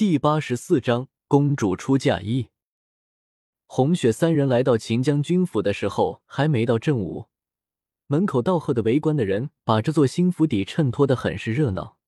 [0.00, 2.48] 第八十四章公主出嫁衣。
[3.66, 7.26] 红雪三人来到秦将军府的时候，还没到正午，
[8.06, 11.98] 门口道贺的围观的人把这座新府邸衬托的很是热闹。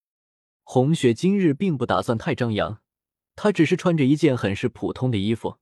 [0.63, 2.81] 红雪今日并不打算太张扬，
[3.37, 5.59] 她只是穿着一件很是普通的衣服，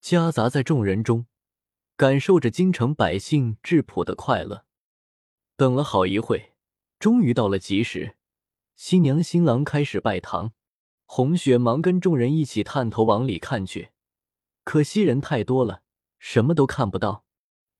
[0.00, 1.26] 夹杂在众人中，
[1.96, 4.64] 感受着京城百姓质朴的快乐。
[5.56, 6.54] 等了好一会，
[6.98, 8.16] 终于到了吉时，
[8.74, 10.52] 新娘新郎开始拜堂。
[11.12, 13.90] 红雪忙跟众人一起探头往里看去，
[14.62, 15.82] 可惜人太多了，
[16.20, 17.24] 什么都看不到。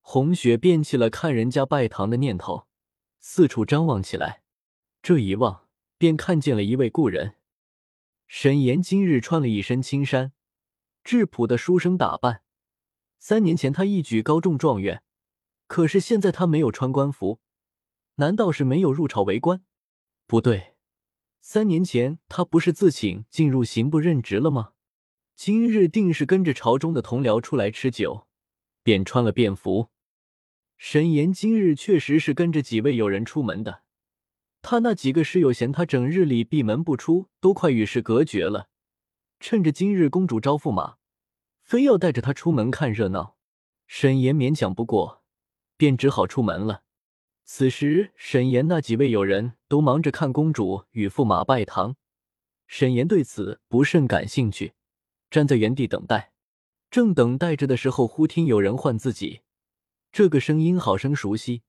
[0.01, 2.67] 红雪便起了看人家拜堂的念头，
[3.21, 4.43] 四处张望起来。
[5.01, 7.37] 这一望，便看见了一位故人。
[8.27, 10.33] 沈岩今日穿了一身青衫，
[11.05, 12.43] 质朴的书生打扮。
[13.21, 15.05] 三年前他一举高中状元，
[15.69, 17.39] 可是现在他没有穿官服，
[18.17, 19.63] 难道是没有入朝为官？
[20.27, 20.75] 不对。
[21.41, 24.73] 三年前，他不是自请进入刑部任职了吗？
[25.35, 28.27] 今日定是跟着朝中的同僚出来吃酒，
[28.83, 29.89] 便穿了便服。
[30.77, 33.83] 沈岩今日确实是跟着几位友人出门的。
[34.63, 38.69] 他那几个室友嫌他整日里闭门不出，都快与世隔绝了，
[39.41, 40.97] 趁着今日公主招驸马，
[41.63, 43.37] 非要带着他出门看热闹。
[43.87, 45.25] 沈岩勉强不过，
[45.79, 46.83] 便只好出门了。
[47.53, 51.97] 此时，沈岩那几位友人都忙着看公主与驸马拜堂，
[52.69, 54.75] 沈岩对此不甚感兴趣，
[55.33, 56.33] 站在原地等待。
[56.93, 59.41] 正等待着的时候，忽听有人唤自己，
[60.13, 61.63] 这个声音好生熟悉，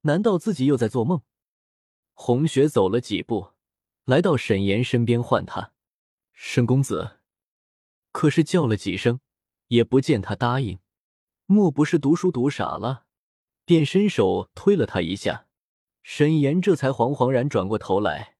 [0.00, 1.22] 难道自己又在做梦？
[2.12, 3.50] 红雪走了几步，
[4.06, 5.72] 来到沈岩身边，唤他
[6.34, 7.20] ：“沈公子。”
[8.10, 9.20] 可是叫了几声，
[9.68, 10.80] 也不见他答应，
[11.46, 13.06] 莫不是读书读傻了？
[13.70, 15.46] 便伸手推了他一下，
[16.02, 18.36] 沈岩这才惶惶然转过头来，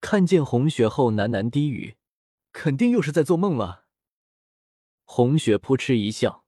[0.00, 1.96] 看见红雪后喃喃低语
[2.54, 3.86] ：“肯定又是在做梦了。”
[5.02, 6.44] 红雪扑哧一笑：“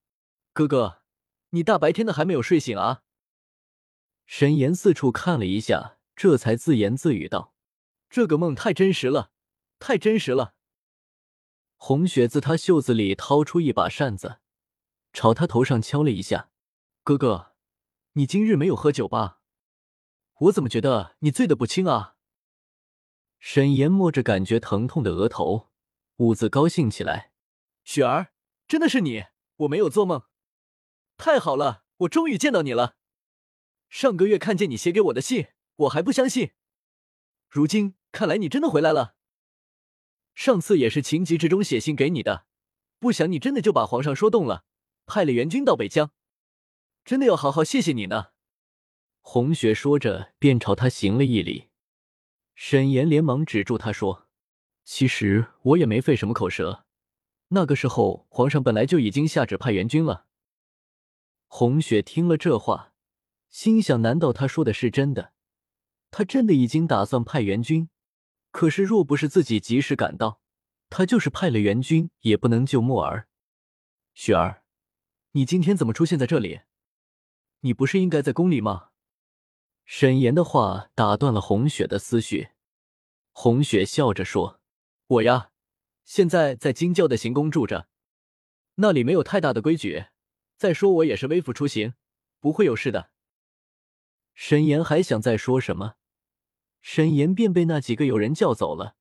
[0.55, 1.03] 哥哥，
[1.51, 3.03] 你大白天的还没有睡醒啊？”
[4.25, 7.53] 沈岩四处看了一下，这才自言自语道
[8.09, 9.33] ：“这个梦太真实了，
[9.81, 10.55] 太真实了。”
[11.75, 14.39] 红雪自他袖子里掏出一把扇子，
[15.13, 16.51] 朝他头上敲了一下
[17.03, 17.49] ：“哥哥。”
[18.15, 19.41] 你今日没有喝酒吧？
[20.41, 22.17] 我怎么觉得你醉得不轻啊？
[23.39, 25.71] 沈岩摸着感觉疼痛的额头，
[26.17, 27.33] 兀自高兴起来。
[27.85, 28.35] 雪儿，
[28.69, 29.25] 真的是你，
[29.57, 30.25] 我没有做梦。
[31.17, 32.97] 太好了，我终于见到你了。
[33.89, 35.47] 上个月看见你写给我的信，
[35.77, 36.53] 我还不相信。
[37.49, 39.15] 如今看来你真的回来了。
[40.35, 42.45] 上次也是情急之中写信给你的，
[42.99, 44.67] 不想你真的就把皇上说动了，
[45.07, 46.13] 派了援军到北疆。
[47.05, 48.29] 真的要好好谢谢你呢。
[49.21, 51.69] 红雪说着，便朝他行了一礼。
[52.55, 54.29] 沈岩连忙止住他说
[54.85, 56.85] ：“其实我也没费什么口舌。
[57.49, 60.27] 那个时候，皇上本来就已经下旨派援军了。”
[61.47, 62.95] 红雪听了这话，
[63.51, 65.33] 心想：难道他说的是真的？
[66.11, 67.89] 他真的已经打算派援军？
[68.51, 70.41] 可是若不是自己及时赶到，
[70.89, 73.29] 他就是派了援军，也不能救墨儿。
[74.15, 74.63] 雪儿，
[75.33, 76.61] 你今天怎么出现在这里？
[77.65, 78.89] 你不是应该在宫里吗？
[79.85, 82.49] 沈岩的话打断了红雪的思绪。
[83.31, 84.61] 红雪笑着说
[85.07, 85.51] ：“我呀，
[86.05, 87.87] 现在在京郊的行宫住着，
[88.77, 90.07] 那里没有太大的规矩。
[90.57, 91.95] 再说我也是微服出行，
[92.41, 93.11] 不会有事的。”
[94.35, 95.95] 沈岩还想再说什么，
[96.81, 98.97] 沈岩便被那几个友人叫走了。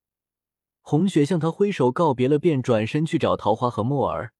[0.82, 4.34] 红雪向他挥手告别了，便转身去找桃花和墨儿。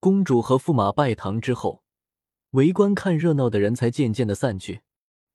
[0.00, 1.83] 公主和驸马拜堂之后。
[2.54, 4.82] 围观看热闹的人才渐渐的散去，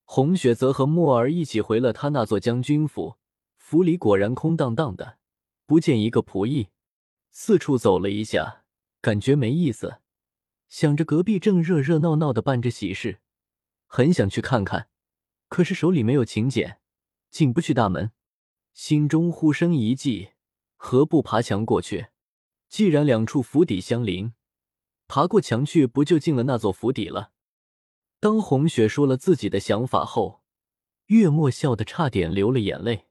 [0.05, 3.17] 红雪则和墨儿一起回了他那座将军府。
[3.57, 5.17] 府里果然空荡荡的，
[5.65, 6.69] 不见一个仆役。
[7.29, 8.63] 四处走了一下，
[9.01, 9.97] 感觉没意思，
[10.69, 13.19] 想着隔壁正热热闹闹的办着喜事，
[13.85, 14.87] 很想去看看，
[15.49, 16.79] 可是手里没有请柬，
[17.29, 18.11] 进不去大门。
[18.73, 20.29] 心中忽生一计，
[20.77, 22.07] 何不爬墙过去？
[22.69, 24.31] 既然两处府邸相邻。
[25.09, 27.31] 爬过墙去，不就进了那座府邸了？
[28.19, 30.43] 当红雪说了自己的想法后，
[31.07, 33.07] 月末笑得差点流了眼泪。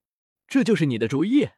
[0.46, 1.48] 这就是你的主意？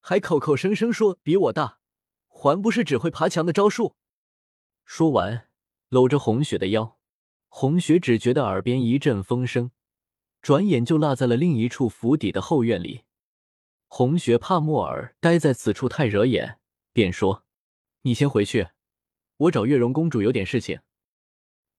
[0.00, 1.80] 还口口声声说比我大，
[2.26, 3.94] 还不是只会爬墙的招数？
[4.86, 5.48] 说完，
[5.90, 6.98] 搂着红雪的腰。
[7.48, 9.70] 红雪只觉得耳边一阵风声，
[10.40, 13.02] 转眼就落在了另一处府邸的后院里。
[13.86, 16.58] 红雪怕墨儿待在此处太惹眼，
[16.94, 17.44] 便说
[18.02, 18.68] ：“你先回去。”
[19.42, 20.80] 我找月容公主有点事情，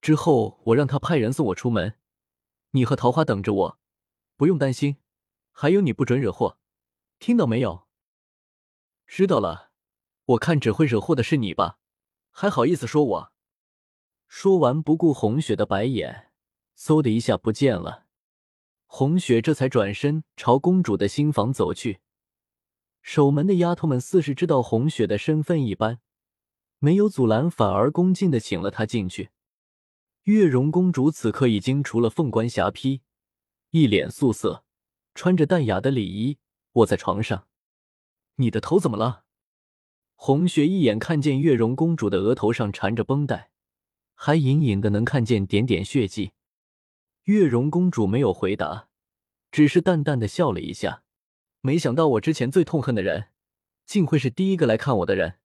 [0.02, 1.94] 之后我让她派人送我出门，
[2.72, 3.78] 你和桃花等着我，
[4.36, 4.98] 不用担心。
[5.50, 6.58] 还有你不准惹祸，
[7.18, 7.86] 听到没有？
[9.06, 9.70] 知道了，
[10.26, 11.78] 我看只会惹祸的是你吧？
[12.30, 13.32] 还好意思说我？
[14.26, 16.32] 说完，不顾红雪的白眼，
[16.76, 18.04] 嗖的一下不见了。
[18.86, 22.00] 红雪这才转身朝公主的新房走去。
[23.00, 26.00] 守门的丫头们似是知道红雪的身份一般，
[26.84, 29.30] 没有阻拦，反而恭敬的请了她进去。
[30.24, 33.00] 月容公主此刻已经除了凤冠霞帔，
[33.70, 34.64] 一脸素色，
[35.14, 36.36] 穿着淡雅的礼衣，
[36.72, 37.46] 卧在床上。
[38.34, 39.24] 你的头怎么了？
[40.14, 43.48] 红雪一眼看见月容公主的额头上缠着绷带，
[44.14, 46.32] 还隐隐的能看见点点血迹。
[47.22, 48.90] 月容公主没有回答，
[49.50, 51.02] 只是淡淡的笑了一下。
[51.62, 53.28] 没想到我之前最痛恨的人，
[53.86, 55.38] 竟会是第一个来看我的人。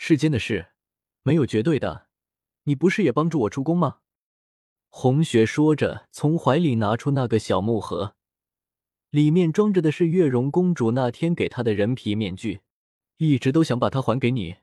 [0.00, 0.68] 世间的事
[1.22, 2.06] 没有绝对的，
[2.62, 3.98] 你不是也帮助我出宫吗？
[4.86, 8.14] 红雪说着，从怀里拿出那个小木盒，
[9.10, 12.60] 里面装着的是月容公主那天给她的人皮面具，
[13.16, 14.58] 一直都想把它还给你，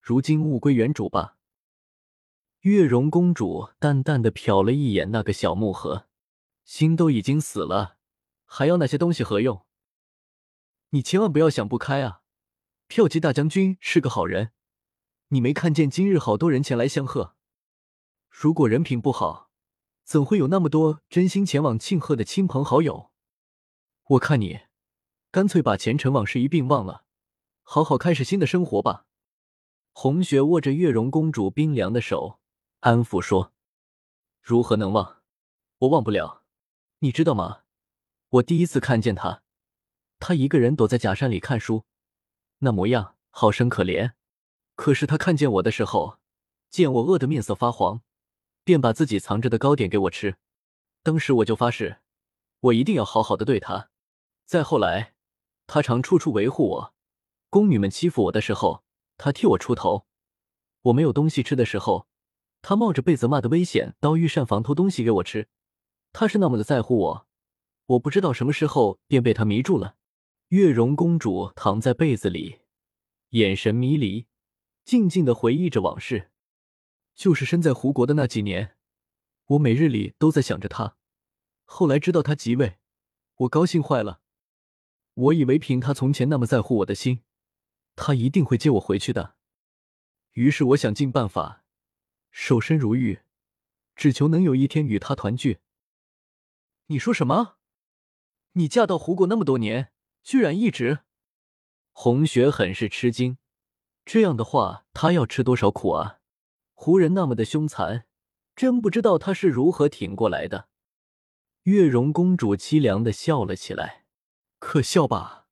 [0.00, 1.36] 如今物归原主吧。
[2.62, 6.08] 月容公主淡淡的瞟了一眼那个小木盒，
[6.64, 7.98] 心都已经死了，
[8.44, 9.64] 还要那些东西何用？
[10.90, 12.22] 你千万不要想不开啊！
[12.88, 14.50] 骠骑大将军是个好人，
[15.32, 17.34] 你没看见今日好多人前来相贺？
[18.28, 19.48] 如果人品不好，
[20.04, 23.10] 怎会有那么多真心前往庆贺的亲朋好友？
[24.08, 24.60] 我看你
[25.30, 27.06] 干脆把前尘往事一并忘了，
[27.62, 29.06] 好好开始新的生活吧。
[29.92, 32.38] 红雪握着月容公主冰凉的手，
[32.80, 33.54] 安抚说
[34.42, 35.22] ：“如何能忘？
[35.78, 36.42] 我忘不了。
[36.98, 37.62] 你知道吗？
[38.28, 39.42] 我第一次看见他。”
[40.20, 41.86] 他一个人躲在假山里看书，
[42.58, 44.12] 那模样好生可怜。
[44.74, 46.18] 可是他看见我的时候，
[46.70, 48.02] 见我饿得面色发黄，
[48.64, 50.36] 便把自己藏着的糕点给我吃。
[51.02, 51.98] 当时我就发誓，
[52.60, 53.90] 我一定要好好的对他。
[54.46, 55.14] 再后来，
[55.66, 56.94] 他常处处维护我，
[57.50, 58.84] 宫女们欺负我的时候，
[59.18, 60.06] 他替我出头。
[60.82, 62.06] 我没有东西吃的时候，
[62.60, 65.48] 他冒着被责骂的危险到御膳房偷东西给我吃。
[66.12, 67.26] 他是那么的在乎我，
[67.86, 69.96] 我不知道什么时候便被他迷住了。
[70.48, 72.60] 月容公主躺在被子里，
[73.30, 74.26] 眼神迷离，
[74.84, 76.30] 静静的回忆着往事。
[77.14, 78.76] 就是身在胡国的那几年，
[79.44, 80.96] 我每日里都在想着他。
[81.64, 82.78] 后来知道他即位，
[83.36, 84.22] 我高兴坏了。
[85.14, 87.22] 我以为凭他从前那么在乎我的心，
[87.94, 89.36] 他一定会接我回去的。
[90.32, 91.64] 于是我想尽办法，
[92.30, 93.20] 守身如玉，
[93.94, 95.58] 只求能有一天与他团聚。
[96.86, 97.58] 你说什么？
[98.52, 99.92] 你嫁到胡国那么多年？
[100.22, 101.00] 居然一直，
[101.90, 103.36] 红雪很是吃惊。
[104.04, 106.18] 这样的话，她要吃多少苦啊？
[106.74, 108.06] 胡人那么的凶残，
[108.56, 110.68] 真不知道她是如何挺过来的。
[111.62, 114.06] 月容公主凄凉的笑了起来，
[114.58, 115.46] 可笑吧？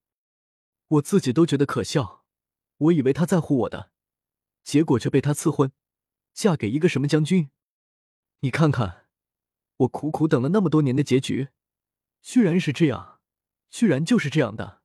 [0.88, 2.24] 我自己都觉得可笑。
[2.78, 3.92] 我以为他在乎我的，
[4.64, 5.70] 结果却被他赐婚，
[6.32, 7.50] 嫁给一个什么将军？
[8.40, 9.06] 你看看，
[9.76, 11.50] 我苦苦等了那么多年的结局，
[12.20, 13.20] 居然是这样。
[13.68, 14.79] 居然就是这样的。